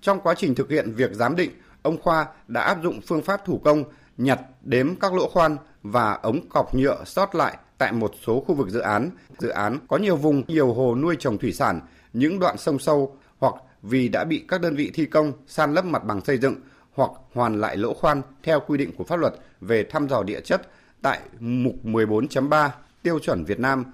Trong 0.00 0.20
quá 0.20 0.34
trình 0.34 0.54
thực 0.54 0.70
hiện 0.70 0.92
việc 0.94 1.12
giám 1.12 1.36
định, 1.36 1.50
ông 1.82 2.02
Khoa 2.02 2.26
đã 2.48 2.60
áp 2.60 2.78
dụng 2.82 3.00
phương 3.00 3.22
pháp 3.22 3.44
thủ 3.44 3.60
công 3.64 3.84
nhặt 4.18 4.40
đếm 4.62 4.96
các 4.96 5.14
lỗ 5.14 5.28
khoan 5.28 5.56
và 5.82 6.12
ống 6.12 6.48
cọc 6.48 6.74
nhựa 6.74 7.04
sót 7.04 7.34
lại 7.34 7.56
tại 7.78 7.92
một 7.92 8.12
số 8.26 8.40
khu 8.40 8.54
vực 8.54 8.68
dự 8.68 8.80
án. 8.80 9.10
Dự 9.38 9.48
án 9.48 9.78
có 9.88 9.96
nhiều 9.96 10.16
vùng, 10.16 10.42
nhiều 10.48 10.72
hồ 10.74 10.94
nuôi 10.94 11.16
trồng 11.18 11.38
thủy 11.38 11.52
sản, 11.52 11.80
những 12.12 12.38
đoạn 12.38 12.58
sông 12.58 12.78
sâu 12.78 13.16
hoặc 13.38 13.54
vì 13.82 14.08
đã 14.08 14.24
bị 14.24 14.44
các 14.48 14.60
đơn 14.60 14.76
vị 14.76 14.90
thi 14.94 15.06
công 15.06 15.32
san 15.46 15.74
lấp 15.74 15.84
mặt 15.84 16.04
bằng 16.04 16.24
xây 16.24 16.38
dựng 16.38 16.54
hoặc 16.92 17.10
hoàn 17.34 17.60
lại 17.60 17.76
lỗ 17.76 17.94
khoan 17.94 18.22
theo 18.42 18.60
quy 18.66 18.78
định 18.78 18.92
của 18.96 19.04
pháp 19.04 19.16
luật 19.16 19.34
về 19.60 19.84
thăm 19.84 20.08
dò 20.08 20.22
địa 20.22 20.40
chất 20.40 20.62
tại 21.02 21.20
mục 21.40 21.74
14.3 21.84 22.68
tiêu 23.02 23.18
chuẩn 23.18 23.44
Việt 23.44 23.58
Nam 23.58 23.84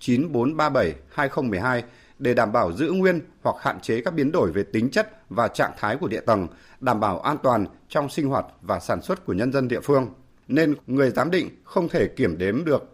9437-2012 0.00 1.82
để 2.22 2.34
đảm 2.34 2.52
bảo 2.52 2.72
giữ 2.72 2.90
nguyên 2.90 3.20
hoặc 3.42 3.56
hạn 3.60 3.80
chế 3.80 4.00
các 4.00 4.14
biến 4.14 4.32
đổi 4.32 4.52
về 4.52 4.62
tính 4.62 4.90
chất 4.90 5.10
và 5.30 5.48
trạng 5.48 5.72
thái 5.78 5.96
của 5.96 6.08
địa 6.08 6.20
tầng, 6.20 6.48
đảm 6.80 7.00
bảo 7.00 7.20
an 7.20 7.36
toàn 7.42 7.66
trong 7.88 8.08
sinh 8.08 8.28
hoạt 8.28 8.46
và 8.60 8.80
sản 8.80 9.02
xuất 9.02 9.26
của 9.26 9.32
nhân 9.32 9.52
dân 9.52 9.68
địa 9.68 9.80
phương. 9.80 10.08
Nên 10.48 10.74
người 10.86 11.10
giám 11.10 11.30
định 11.30 11.48
không 11.64 11.88
thể 11.88 12.06
kiểm 12.06 12.38
đếm 12.38 12.64
được. 12.64 12.84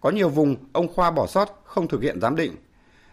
Có 0.00 0.10
nhiều 0.10 0.28
vùng 0.28 0.56
ông 0.72 0.94
Khoa 0.94 1.10
bỏ 1.10 1.26
sót 1.26 1.62
không 1.64 1.88
thực 1.88 2.02
hiện 2.02 2.20
giám 2.20 2.36
định. 2.36 2.56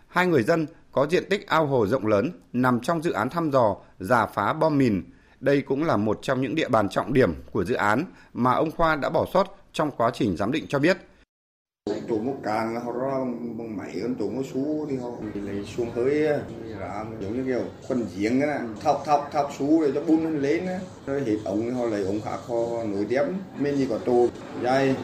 Hai 0.07 0.27
người 0.27 0.43
dân 0.43 0.65
có 0.91 1.07
diện 1.09 1.29
tích 1.29 1.47
ao 1.47 1.65
hồ 1.65 1.87
rộng 1.87 2.07
lớn 2.07 2.31
nằm 2.53 2.79
trong 2.79 3.03
dự 3.03 3.11
án 3.11 3.29
thăm 3.29 3.51
dò 3.51 3.75
giả 3.99 4.25
phá 4.25 4.53
bom 4.53 4.77
mìn. 4.77 5.03
Đây 5.39 5.61
cũng 5.61 5.83
là 5.83 5.97
một 5.97 6.19
trong 6.21 6.41
những 6.41 6.55
địa 6.55 6.69
bàn 6.69 6.89
trọng 6.89 7.13
điểm 7.13 7.33
của 7.51 7.63
dự 7.63 7.75
án 7.75 8.03
mà 8.33 8.51
ông 8.51 8.71
Khoa 8.71 8.95
đã 8.95 9.09
bỏ 9.09 9.25
sót 9.33 9.55
trong 9.73 9.91
quá 9.91 10.11
trình 10.13 10.37
giám 10.37 10.51
định 10.51 10.65
cho 10.69 10.79
biết– 10.79 10.97
trụ 12.07 12.19
một 12.19 12.35
càng 12.43 12.73
là 12.73 12.79
họ 12.79 12.91
ra 12.91 13.17
bằng 13.57 13.77
máy 13.77 13.99
con 14.01 14.15
trụ 14.15 14.29
một 14.29 14.43
số 14.53 14.85
thì 14.89 14.97
họ 14.97 15.09
lấy 15.33 15.65
xuống 15.65 15.89
hơi 15.95 16.13
là 16.79 17.05
giống 17.19 17.33
như 17.33 17.43
kiểu 17.45 17.61
quần 17.87 18.05
giếng 18.17 18.41
á 18.41 18.67
thọc 18.83 19.03
thọc 19.05 19.29
thọc 19.31 19.49
sú 19.57 19.81
để 19.81 19.91
cho 19.95 20.01
bún 20.01 20.41
lên 20.41 20.65
á. 20.65 20.79
Rồi 21.05 21.21
hết 21.21 21.37
ống 21.45 21.73
họ 21.73 21.85
lấy 21.85 22.05
ống 22.05 22.21
khác 22.21 22.37
họ 22.47 22.83
nối 22.83 23.05
tiếp. 23.09 23.23
Mình 23.59 23.75
chỉ 23.77 23.85
có 23.85 23.99
trụ 24.05 24.27
dây 24.63 24.95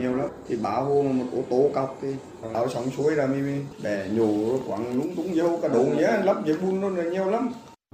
nhiều 0.00 0.16
lắm. 0.16 0.28
Thì 0.48 0.56
báo 0.56 0.84
hồ 0.84 1.02
một 1.02 1.24
ô 1.32 1.38
tô 1.50 1.70
cọc 1.74 1.98
thì 2.02 2.08
báo 2.52 2.68
sóng 2.68 2.90
suối 2.96 3.14
ra 3.14 3.26
mình 3.26 3.64
để 3.82 4.08
nhổ 4.12 4.58
quẳng 4.68 4.96
lúng 4.96 5.14
túng 5.16 5.34
dâu 5.34 5.58
cả 5.62 5.68
đồn 5.68 5.96
nhá 5.96 6.22
lắp 6.24 6.46
dây 6.46 6.56
bún 6.62 6.80
nó 6.80 6.88
nhiều 6.88 7.30
lắm. 7.30 7.48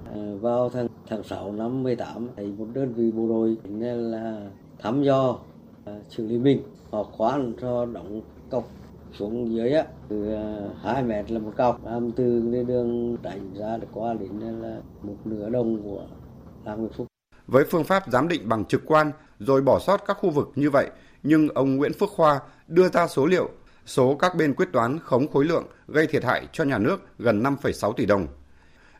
À, 0.05 0.21
vào 0.41 0.69
tháng 0.69 0.87
tháng 1.09 1.23
6 1.23 1.51
năm 1.51 1.83
18 1.83 2.29
thấy 2.35 2.53
một 2.57 2.67
đơn 2.73 2.93
vị 2.93 3.11
bộ 3.11 3.27
đội 3.27 3.57
nên 3.63 4.11
là 4.11 4.41
thăm 4.79 5.03
dò 5.03 5.37
à, 5.85 5.93
xử 6.09 6.27
lý 6.27 6.37
mình. 6.37 6.61
Họ 6.91 7.03
khoan 7.03 7.53
cho 7.61 7.85
đóng 7.85 8.21
cọc 8.53 8.69
xuống 9.19 9.55
dưới 9.55 9.71
á 9.71 9.83
từ 10.09 10.33
à, 10.33 10.43
hai 10.83 11.03
mét 11.03 11.31
là 11.31 11.39
một 11.39 11.51
cọc 11.57 11.85
làm 11.85 12.11
từ 12.11 12.41
lên 12.51 12.67
đường 12.67 13.17
đánh 13.21 13.53
ra 13.53 13.77
được 13.77 13.87
qua 13.93 14.13
đến 14.13 14.39
là 14.39 14.77
một 15.01 15.15
nửa 15.25 15.49
đồng 15.49 15.83
của 15.83 16.05
làng 16.65 16.79
Nguyễn 16.79 16.93
Phúc. 16.93 17.07
Với 17.47 17.65
phương 17.71 17.83
pháp 17.83 18.03
giám 18.11 18.27
định 18.27 18.49
bằng 18.49 18.65
trực 18.65 18.81
quan 18.85 19.11
rồi 19.39 19.61
bỏ 19.61 19.79
sót 19.79 19.97
các 20.07 20.17
khu 20.19 20.29
vực 20.29 20.51
như 20.55 20.69
vậy, 20.69 20.89
nhưng 21.23 21.49
ông 21.49 21.75
Nguyễn 21.75 21.93
Phước 21.93 22.09
Khoa 22.09 22.39
đưa 22.67 22.89
ra 22.89 23.07
số 23.07 23.25
liệu 23.25 23.49
số 23.85 24.15
các 24.15 24.35
bên 24.35 24.53
quyết 24.53 24.69
toán 24.73 24.99
khống 24.99 25.27
khối 25.27 25.45
lượng 25.45 25.65
gây 25.87 26.07
thiệt 26.07 26.23
hại 26.23 26.47
cho 26.51 26.63
nhà 26.63 26.77
nước 26.77 26.97
gần 27.19 27.43
5,6 27.43 27.93
tỷ 27.93 28.05
đồng. 28.05 28.27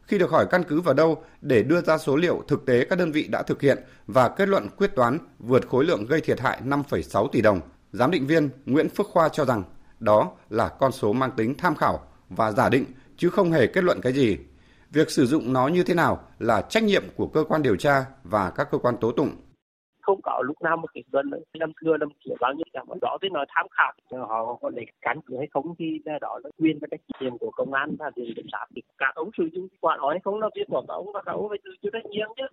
Khi 0.03 0.17
được 0.17 0.31
hỏi 0.31 0.45
căn 0.51 0.63
cứ 0.63 0.81
vào 0.81 0.93
đâu 0.93 1.23
để 1.41 1.63
đưa 1.63 1.81
ra 1.81 1.97
số 1.97 2.15
liệu 2.15 2.43
thực 2.47 2.65
tế 2.65 2.85
các 2.85 2.99
đơn 2.99 3.11
vị 3.11 3.27
đã 3.31 3.43
thực 3.43 3.61
hiện 3.61 3.77
và 4.07 4.29
kết 4.29 4.49
luận 4.49 4.67
quyết 4.77 4.95
toán 4.95 5.17
vượt 5.39 5.67
khối 5.67 5.85
lượng 5.85 6.05
gây 6.05 6.21
thiệt 6.21 6.39
hại 6.39 6.61
5,6 6.65 7.27
tỷ 7.27 7.41
đồng, 7.41 7.59
giám 7.93 8.11
định 8.11 8.27
viên 8.27 8.49
Nguyễn 8.65 8.89
Phước 8.89 9.07
Khoa 9.07 9.29
cho 9.29 9.45
rằng 9.45 9.63
đó 9.99 10.31
là 10.49 10.69
con 10.79 10.91
số 10.91 11.13
mang 11.13 11.31
tính 11.37 11.55
tham 11.57 11.75
khảo 11.75 11.99
và 12.29 12.51
giả 12.51 12.69
định 12.69 12.85
chứ 13.17 13.29
không 13.29 13.51
hề 13.51 13.67
kết 13.67 13.83
luận 13.83 13.99
cái 14.01 14.13
gì. 14.13 14.37
Việc 14.89 15.09
sử 15.09 15.25
dụng 15.25 15.53
nó 15.53 15.67
như 15.67 15.83
thế 15.83 15.93
nào 15.93 16.19
là 16.39 16.61
trách 16.61 16.83
nhiệm 16.83 17.03
của 17.15 17.27
cơ 17.27 17.43
quan 17.43 17.61
điều 17.61 17.75
tra 17.75 18.05
và 18.23 18.51
các 18.55 18.67
cơ 18.71 18.77
quan 18.77 18.95
tố 19.01 19.11
tụng. 19.11 19.29
Không 20.01 20.21
có 20.23 20.41
lúc 20.45 20.61
nào 20.61 20.77
một 20.77 20.87
cái 20.93 21.03
luận 21.11 21.29
năm 21.59 21.71
xưa, 21.81 21.97
năm 21.97 22.09
kia, 22.25 22.31
bao 22.39 22.53
nhiêu 22.53 22.65
chẳng 22.73 22.85
đó 23.01 23.17
thế 23.21 23.29
nói 23.29 23.45
tham 23.49 23.67
khảo. 23.71 23.93
Ờ, 24.09 24.19
họ 24.19 24.57
có 24.61 24.69
lấy 24.69 24.85
cán 25.01 25.19
cứ 25.25 25.37
hay 25.37 25.47
không 25.53 25.75
thì 25.79 25.99
đó 26.21 26.39
là 26.43 26.49
quyền 26.59 26.79
và 26.81 26.87
trách 26.91 27.01
nhiệm 27.21 27.37
của 27.37 27.51
công 27.51 27.73
an 27.73 27.95
và 27.99 28.11
viện 28.15 28.33
kiểm 28.35 28.45
sát. 28.51 28.65
Thì 28.75 28.81
cả 28.97 29.11
ông 29.15 29.29
sử 29.37 29.49
dụng 29.53 29.67
quả 29.81 29.97
nói 29.97 30.19
không 30.23 30.39
là 30.39 30.49
việc 30.55 30.67
của 30.69 30.83
ông 30.87 31.11
và 31.13 31.21
cả 31.25 31.31
ông 31.31 31.49
phải 31.49 31.57
tự 31.63 31.71
chịu 31.81 31.91
trách 31.93 32.05
nhiệm 32.05 32.27
chứ 32.37 32.43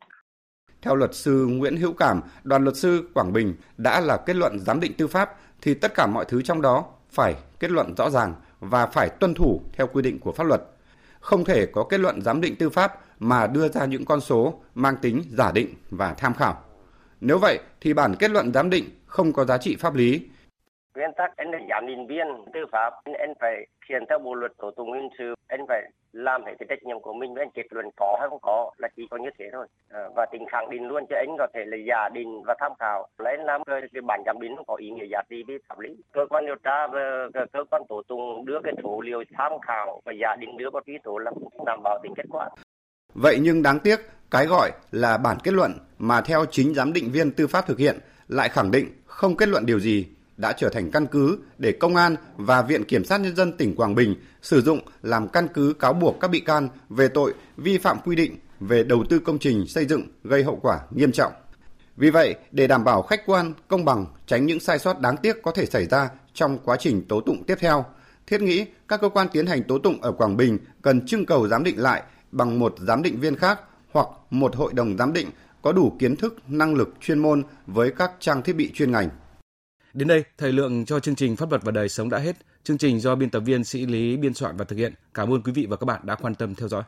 theo 0.82 0.94
luật 0.94 1.14
sư 1.14 1.46
Nguyễn 1.50 1.76
Hữu 1.76 1.92
Cảm, 1.92 2.20
đoàn 2.44 2.64
luật 2.64 2.76
sư 2.76 3.10
Quảng 3.14 3.32
Bình 3.32 3.54
đã 3.76 4.00
là 4.00 4.16
kết 4.16 4.36
luận 4.36 4.58
giám 4.58 4.80
định 4.80 4.92
tư 4.98 5.06
pháp 5.06 5.36
thì 5.62 5.74
tất 5.74 5.94
cả 5.94 6.06
mọi 6.06 6.24
thứ 6.24 6.42
trong 6.42 6.62
đó 6.62 6.84
phải 7.10 7.34
kết 7.60 7.70
luận 7.70 7.94
rõ 7.96 8.10
ràng 8.10 8.34
và 8.60 8.86
phải 8.86 9.08
tuân 9.08 9.34
thủ 9.34 9.60
theo 9.72 9.86
quy 9.86 10.02
định 10.02 10.18
của 10.18 10.32
pháp 10.32 10.44
luật. 10.44 10.62
Không 11.20 11.44
thể 11.44 11.66
có 11.66 11.84
kết 11.84 12.00
luận 12.00 12.22
giám 12.22 12.40
định 12.40 12.56
tư 12.56 12.70
pháp 12.70 12.92
mà 13.18 13.46
đưa 13.46 13.68
ra 13.68 13.84
những 13.84 14.04
con 14.04 14.20
số 14.20 14.60
mang 14.74 14.96
tính 15.02 15.22
giả 15.28 15.52
định 15.52 15.74
và 15.90 16.14
tham 16.14 16.34
khảo. 16.34 16.54
Nếu 17.20 17.38
vậy 17.38 17.58
thì 17.80 17.94
bản 17.94 18.14
kết 18.18 18.30
luận 18.30 18.52
giám 18.52 18.70
định 18.70 18.84
không 19.06 19.32
có 19.32 19.44
giá 19.44 19.58
trị 19.58 19.76
pháp 19.76 19.94
lý. 19.94 20.28
Nguyên 20.94 21.10
tắc 21.16 21.36
anh 21.36 21.50
là 21.50 21.58
giám 21.70 21.86
định 21.86 22.06
viên 22.06 22.26
tư 22.54 22.60
pháp, 22.72 22.92
anh 23.04 23.34
phải 23.40 23.66
thiền 23.88 24.02
theo 24.08 24.18
bộ 24.18 24.34
luật 24.34 24.52
tố 24.58 24.70
tụng 24.76 24.92
hình 24.92 25.08
sự, 25.18 25.34
anh 25.46 25.60
phải 25.68 25.82
làm 26.12 26.44
hết 26.44 26.52
cái 26.58 26.66
trách 26.68 26.82
nhiệm 26.82 27.00
của 27.00 27.12
mình 27.12 27.34
với 27.34 27.42
anh 27.42 27.50
kết 27.54 27.66
luận 27.70 27.86
có 27.96 28.16
hay 28.20 28.28
không 28.28 28.38
có 28.42 28.70
là 28.78 28.88
chỉ 28.96 29.06
có 29.10 29.16
như 29.16 29.30
thế 29.38 29.44
thôi. 29.52 29.66
À, 29.90 30.00
và 30.16 30.26
tính 30.32 30.44
khẳng 30.52 30.70
định 30.70 30.88
luôn 30.88 31.04
cho 31.10 31.16
anh 31.16 31.36
có 31.38 31.46
thể 31.54 31.60
là 31.66 31.76
giả 31.88 32.08
định 32.08 32.42
và 32.46 32.54
tham 32.60 32.72
khảo. 32.78 33.08
Lấy 33.18 33.36
làm 33.38 33.64
cái, 33.64 33.80
cái 33.92 34.02
bản 34.02 34.22
giám 34.26 34.40
định 34.40 34.56
không 34.56 34.66
có 34.66 34.74
ý 34.74 34.90
nghĩa 34.90 35.06
giá 35.12 35.22
trị 35.30 35.44
về 35.48 35.58
pháp 35.68 35.78
lý. 35.78 35.96
Cơ 36.12 36.26
quan 36.30 36.46
điều 36.46 36.56
tra 36.64 36.86
và 36.86 37.00
cơ 37.52 37.64
quan 37.70 37.82
tố 37.88 38.02
tụng 38.08 38.44
đưa 38.44 38.58
cái 38.64 38.72
số 38.82 39.00
liệu 39.00 39.24
tham 39.38 39.52
khảo 39.66 40.00
và 40.04 40.12
giả 40.20 40.36
định 40.40 40.56
đưa 40.56 40.70
vào 40.72 40.82
truy 40.86 40.98
tố 41.04 41.18
là 41.18 41.30
cũng 41.30 41.64
đảm 41.66 41.80
bảo 41.84 41.98
tính 42.02 42.12
kết 42.16 42.26
quả. 42.30 42.48
Vậy 43.14 43.38
nhưng 43.42 43.62
đáng 43.62 43.78
tiếc, 43.78 43.96
cái 44.30 44.46
gọi 44.46 44.70
là 44.90 45.18
bản 45.18 45.36
kết 45.44 45.54
luận 45.54 45.72
mà 45.98 46.20
theo 46.20 46.44
chính 46.50 46.74
giám 46.74 46.92
định 46.92 47.10
viên 47.12 47.30
tư 47.32 47.46
pháp 47.46 47.66
thực 47.66 47.78
hiện 47.78 47.96
lại 48.28 48.48
khẳng 48.48 48.70
định 48.70 48.86
không 49.06 49.36
kết 49.36 49.48
luận 49.48 49.66
điều 49.66 49.80
gì 49.80 50.08
đã 50.40 50.52
trở 50.52 50.68
thành 50.68 50.90
căn 50.90 51.06
cứ 51.06 51.38
để 51.58 51.72
công 51.72 51.96
an 51.96 52.16
và 52.36 52.62
Viện 52.62 52.84
Kiểm 52.84 53.04
sát 53.04 53.20
Nhân 53.20 53.36
dân 53.36 53.52
tỉnh 53.52 53.76
Quảng 53.76 53.94
Bình 53.94 54.14
sử 54.42 54.62
dụng 54.62 54.80
làm 55.02 55.28
căn 55.28 55.48
cứ 55.54 55.74
cáo 55.78 55.92
buộc 55.92 56.20
các 56.20 56.30
bị 56.30 56.40
can 56.40 56.68
về 56.88 57.08
tội 57.08 57.34
vi 57.56 57.78
phạm 57.78 57.98
quy 58.04 58.16
định 58.16 58.38
về 58.60 58.84
đầu 58.84 59.04
tư 59.10 59.18
công 59.18 59.38
trình 59.38 59.66
xây 59.66 59.86
dựng 59.86 60.02
gây 60.24 60.42
hậu 60.42 60.58
quả 60.62 60.80
nghiêm 60.90 61.12
trọng. 61.12 61.32
Vì 61.96 62.10
vậy, 62.10 62.34
để 62.50 62.66
đảm 62.66 62.84
bảo 62.84 63.02
khách 63.02 63.26
quan, 63.26 63.52
công 63.68 63.84
bằng, 63.84 64.06
tránh 64.26 64.46
những 64.46 64.60
sai 64.60 64.78
sót 64.78 65.00
đáng 65.00 65.16
tiếc 65.16 65.42
có 65.42 65.50
thể 65.50 65.66
xảy 65.66 65.86
ra 65.86 66.08
trong 66.34 66.58
quá 66.64 66.76
trình 66.76 67.04
tố 67.08 67.20
tụng 67.20 67.44
tiếp 67.44 67.56
theo, 67.60 67.84
thiết 68.26 68.40
nghĩ 68.40 68.66
các 68.88 69.00
cơ 69.00 69.08
quan 69.08 69.28
tiến 69.32 69.46
hành 69.46 69.62
tố 69.62 69.78
tụng 69.78 70.02
ở 70.02 70.12
Quảng 70.12 70.36
Bình 70.36 70.58
cần 70.82 71.06
trưng 71.06 71.26
cầu 71.26 71.48
giám 71.48 71.64
định 71.64 71.80
lại 71.80 72.02
bằng 72.32 72.58
một 72.58 72.74
giám 72.78 73.02
định 73.02 73.20
viên 73.20 73.36
khác 73.36 73.60
hoặc 73.92 74.06
một 74.30 74.56
hội 74.56 74.72
đồng 74.72 74.96
giám 74.98 75.12
định 75.12 75.30
có 75.62 75.72
đủ 75.72 75.96
kiến 75.98 76.16
thức, 76.16 76.36
năng 76.48 76.74
lực 76.74 76.94
chuyên 77.00 77.18
môn 77.18 77.42
với 77.66 77.90
các 77.90 78.12
trang 78.20 78.42
thiết 78.42 78.52
bị 78.52 78.70
chuyên 78.74 78.92
ngành. 78.92 79.08
Đến 79.94 80.08
đây, 80.08 80.24
thời 80.38 80.52
lượng 80.52 80.84
cho 80.84 81.00
chương 81.00 81.14
trình 81.14 81.36
Pháp 81.36 81.50
luật 81.50 81.62
và 81.62 81.72
đời 81.72 81.88
sống 81.88 82.10
đã 82.10 82.18
hết. 82.18 82.36
Chương 82.64 82.78
trình 82.78 83.00
do 83.00 83.14
biên 83.14 83.30
tập 83.30 83.40
viên 83.40 83.64
Sĩ 83.64 83.86
Lý 83.86 84.16
biên 84.16 84.34
soạn 84.34 84.56
và 84.56 84.64
thực 84.64 84.76
hiện. 84.76 84.94
Cảm 85.14 85.32
ơn 85.32 85.42
quý 85.42 85.52
vị 85.52 85.66
và 85.70 85.76
các 85.76 85.84
bạn 85.84 86.00
đã 86.04 86.14
quan 86.14 86.34
tâm 86.34 86.54
theo 86.54 86.68
dõi. 86.68 86.82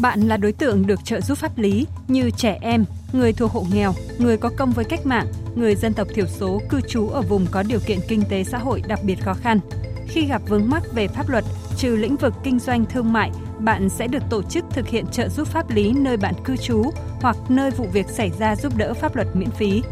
Bạn 0.00 0.20
là 0.20 0.36
đối 0.36 0.52
tượng 0.52 0.86
được 0.86 1.04
trợ 1.04 1.20
giúp 1.20 1.38
pháp 1.38 1.58
lý 1.58 1.86
như 2.08 2.30
trẻ 2.36 2.58
em, 2.62 2.84
người 3.12 3.32
thuộc 3.32 3.50
hộ 3.50 3.66
nghèo, 3.72 3.94
người 4.18 4.36
có 4.36 4.50
công 4.56 4.72
với 4.72 4.84
cách 4.84 5.06
mạng, 5.06 5.26
người 5.54 5.74
dân 5.74 5.94
tộc 5.94 6.08
thiểu 6.14 6.26
số 6.26 6.60
cư 6.68 6.80
trú 6.80 7.08
ở 7.08 7.22
vùng 7.22 7.46
có 7.50 7.62
điều 7.62 7.80
kiện 7.86 7.98
kinh 8.08 8.22
tế 8.30 8.44
xã 8.44 8.58
hội 8.58 8.82
đặc 8.88 8.98
biệt 9.04 9.22
khó 9.22 9.34
khăn. 9.34 9.60
Khi 10.08 10.26
gặp 10.26 10.42
vướng 10.48 10.70
mắc 10.70 10.82
về 10.94 11.08
pháp 11.08 11.28
luật, 11.28 11.44
trừ 11.76 11.96
lĩnh 11.96 12.16
vực 12.16 12.32
kinh 12.44 12.58
doanh 12.58 12.84
thương 12.84 13.12
mại, 13.12 13.30
bạn 13.58 13.88
sẽ 13.88 14.06
được 14.06 14.22
tổ 14.30 14.42
chức 14.42 14.64
thực 14.70 14.88
hiện 14.88 15.06
trợ 15.06 15.28
giúp 15.28 15.48
pháp 15.48 15.70
lý 15.70 15.92
nơi 15.92 16.16
bạn 16.16 16.34
cư 16.44 16.56
trú 16.56 16.90
hoặc 17.20 17.36
nơi 17.48 17.70
vụ 17.70 17.86
việc 17.92 18.06
xảy 18.08 18.30
ra 18.38 18.56
giúp 18.56 18.76
đỡ 18.76 18.94
pháp 18.94 19.16
luật 19.16 19.28
miễn 19.36 19.50
phí. 19.50 19.82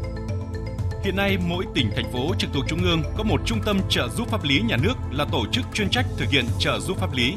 Hiện 1.05 1.17
nay, 1.17 1.39
mỗi 1.49 1.67
tỉnh, 1.75 1.91
thành 1.97 2.13
phố 2.13 2.35
trực 2.39 2.51
thuộc 2.53 2.65
Trung 2.69 2.83
ương 2.83 3.03
có 3.17 3.25
một 3.25 3.41
trung 3.47 3.61
tâm 3.65 3.81
trợ 3.89 4.09
giúp 4.09 4.29
pháp 4.29 4.45
lý 4.45 4.61
nhà 4.61 4.77
nước 4.77 4.95
là 5.11 5.25
tổ 5.33 5.47
chức 5.53 5.65
chuyên 5.75 5.89
trách 5.91 6.07
thực 6.17 6.31
hiện 6.31 6.45
trợ 6.59 6.81
giúp 6.81 6.99
pháp 6.99 7.13
lý. 7.15 7.35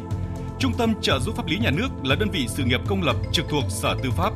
Trung 0.60 0.74
tâm 0.78 0.94
trợ 1.02 1.20
giúp 1.20 1.36
pháp 1.36 1.48
lý 1.48 1.58
nhà 1.58 1.72
nước 1.72 1.88
là 2.04 2.16
đơn 2.16 2.30
vị 2.32 2.46
sự 2.48 2.64
nghiệp 2.64 2.82
công 2.88 3.04
lập 3.04 3.16
trực 3.32 3.46
thuộc 3.50 3.64
Sở 3.70 3.96
Tư 4.04 4.12
pháp. 4.12 4.34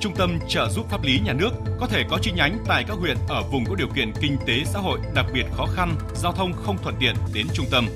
Trung 0.00 0.14
tâm 0.16 0.38
trợ 0.48 0.68
giúp 0.68 0.86
pháp 0.90 1.02
lý 1.04 1.20
nhà 1.24 1.32
nước 1.32 1.50
có 1.80 1.86
thể 1.86 2.04
có 2.10 2.18
chi 2.22 2.32
nhánh 2.32 2.58
tại 2.66 2.84
các 2.88 2.96
huyện 2.98 3.16
ở 3.28 3.42
vùng 3.42 3.64
có 3.64 3.74
điều 3.74 3.88
kiện 3.88 4.12
kinh 4.20 4.36
tế 4.46 4.64
xã 4.64 4.78
hội 4.78 4.98
đặc 5.14 5.26
biệt 5.34 5.44
khó 5.56 5.66
khăn, 5.66 5.94
giao 6.14 6.32
thông 6.32 6.52
không 6.52 6.78
thuận 6.82 6.94
tiện 7.00 7.14
đến 7.34 7.46
trung 7.54 7.66
tâm. 7.70 7.86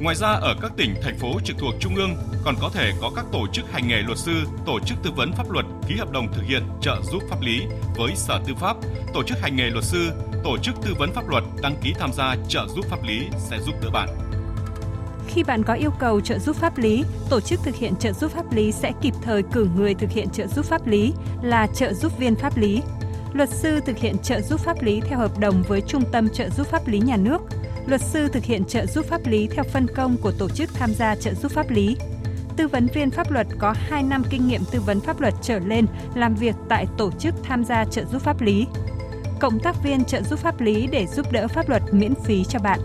Ngoài 0.00 0.16
ra 0.16 0.28
ở 0.28 0.54
các 0.62 0.72
tỉnh, 0.76 0.94
thành 1.02 1.18
phố 1.18 1.40
trực 1.44 1.56
thuộc 1.58 1.74
Trung 1.80 1.94
ương 1.94 2.16
còn 2.44 2.54
có 2.60 2.70
thể 2.74 2.92
có 3.00 3.10
các 3.16 3.24
tổ 3.32 3.46
chức 3.52 3.72
hành 3.72 3.88
nghề 3.88 4.02
luật 4.02 4.18
sư, 4.18 4.32
tổ 4.66 4.80
chức 4.80 4.98
tư 5.02 5.10
vấn 5.16 5.32
pháp 5.32 5.50
luật 5.50 5.66
ký 5.88 5.94
hợp 5.96 6.10
đồng 6.10 6.32
thực 6.32 6.42
hiện 6.42 6.62
trợ 6.80 6.96
giúp 7.12 7.22
pháp 7.30 7.40
lý 7.40 7.62
với 7.96 8.12
Sở 8.16 8.40
Tư 8.46 8.54
pháp, 8.60 8.76
tổ 9.14 9.22
chức 9.22 9.38
hành 9.40 9.56
nghề 9.56 9.70
luật 9.70 9.84
sư, 9.84 10.10
tổ 10.44 10.58
chức 10.58 10.74
tư 10.84 10.94
vấn 10.98 11.12
pháp 11.12 11.28
luật 11.28 11.44
đăng 11.62 11.76
ký 11.82 11.94
tham 11.98 12.12
gia 12.12 12.36
trợ 12.48 12.66
giúp 12.68 12.84
pháp 12.88 13.02
lý 13.02 13.20
sẽ 13.38 13.58
giúp 13.60 13.74
đỡ 13.82 13.90
bạn. 13.92 14.08
Khi 15.28 15.42
bạn 15.42 15.62
có 15.62 15.74
yêu 15.74 15.90
cầu 15.98 16.20
trợ 16.20 16.38
giúp 16.38 16.56
pháp 16.56 16.78
lý, 16.78 17.04
tổ 17.30 17.40
chức 17.40 17.60
thực 17.64 17.74
hiện 17.74 17.96
trợ 17.96 18.12
giúp 18.12 18.32
pháp 18.32 18.52
lý 18.52 18.72
sẽ 18.72 18.92
kịp 19.02 19.14
thời 19.22 19.42
cử 19.42 19.68
người 19.76 19.94
thực 19.94 20.10
hiện 20.10 20.30
trợ 20.30 20.46
giúp 20.46 20.64
pháp 20.64 20.86
lý 20.86 21.12
là 21.42 21.66
trợ 21.66 21.92
giúp 21.92 22.18
viên 22.18 22.36
pháp 22.36 22.56
lý. 22.56 22.82
Luật 23.32 23.48
sư 23.50 23.80
thực 23.86 23.98
hiện 23.98 24.18
trợ 24.18 24.40
giúp 24.40 24.60
pháp 24.60 24.82
lý 24.82 25.00
theo 25.00 25.18
hợp 25.18 25.38
đồng 25.38 25.62
với 25.62 25.80
Trung 25.80 26.02
tâm 26.12 26.28
trợ 26.28 26.48
giúp 26.50 26.66
pháp 26.66 26.88
lý 26.88 26.98
nhà 26.98 27.16
nước. 27.16 27.38
Luật 27.86 28.00
sư 28.00 28.28
thực 28.28 28.44
hiện 28.44 28.64
trợ 28.64 28.86
giúp 28.86 29.06
pháp 29.08 29.26
lý 29.26 29.46
theo 29.46 29.64
phân 29.64 29.86
công 29.96 30.16
của 30.16 30.32
tổ 30.38 30.48
chức 30.48 30.74
tham 30.74 30.94
gia 30.94 31.14
trợ 31.14 31.34
giúp 31.34 31.52
pháp 31.52 31.70
lý. 31.70 31.96
Tư 32.56 32.68
vấn 32.68 32.86
viên 32.94 33.10
pháp 33.10 33.30
luật 33.30 33.46
có 33.58 33.74
2 33.76 34.02
năm 34.02 34.22
kinh 34.30 34.48
nghiệm 34.48 34.60
tư 34.72 34.80
vấn 34.80 35.00
pháp 35.00 35.20
luật 35.20 35.34
trở 35.42 35.58
lên 35.58 35.86
làm 36.14 36.34
việc 36.34 36.54
tại 36.68 36.86
tổ 36.98 37.10
chức 37.18 37.34
tham 37.42 37.64
gia 37.64 37.84
trợ 37.84 38.04
giúp 38.04 38.22
pháp 38.22 38.40
lý. 38.40 38.66
Cộng 39.40 39.60
tác 39.60 39.76
viên 39.84 40.04
trợ 40.04 40.22
giúp 40.22 40.38
pháp 40.38 40.60
lý 40.60 40.86
để 40.86 41.06
giúp 41.06 41.32
đỡ 41.32 41.48
pháp 41.48 41.68
luật 41.68 41.82
miễn 41.92 42.14
phí 42.24 42.44
cho 42.44 42.58
bạn 42.58 42.80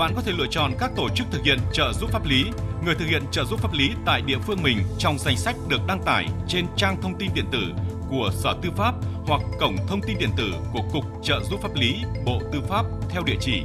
bạn 0.00 0.12
có 0.16 0.22
thể 0.22 0.32
lựa 0.32 0.46
chọn 0.50 0.72
các 0.78 0.90
tổ 0.96 1.08
chức 1.08 1.26
thực 1.30 1.44
hiện 1.44 1.58
trợ 1.72 1.92
giúp 1.92 2.10
pháp 2.10 2.26
lý, 2.26 2.44
người 2.84 2.94
thực 2.94 3.04
hiện 3.06 3.22
trợ 3.30 3.44
giúp 3.44 3.60
pháp 3.60 3.72
lý 3.72 3.90
tại 4.04 4.22
địa 4.22 4.38
phương 4.46 4.62
mình 4.62 4.78
trong 4.98 5.18
danh 5.18 5.36
sách 5.36 5.56
được 5.68 5.80
đăng 5.88 6.02
tải 6.02 6.26
trên 6.48 6.66
trang 6.76 6.96
thông 7.02 7.18
tin 7.18 7.30
điện 7.34 7.44
tử 7.52 7.62
của 8.10 8.30
Sở 8.32 8.54
Tư 8.62 8.70
pháp 8.76 8.94
hoặc 9.26 9.42
cổng 9.60 9.76
thông 9.88 10.00
tin 10.02 10.18
điện 10.18 10.30
tử 10.36 10.54
của 10.72 10.82
Cục 10.92 11.04
Trợ 11.22 11.40
giúp 11.50 11.60
pháp 11.62 11.74
lý 11.74 11.94
Bộ 12.26 12.40
Tư 12.52 12.60
pháp 12.68 12.84
theo 13.10 13.22
địa 13.22 13.36
chỉ 13.40 13.62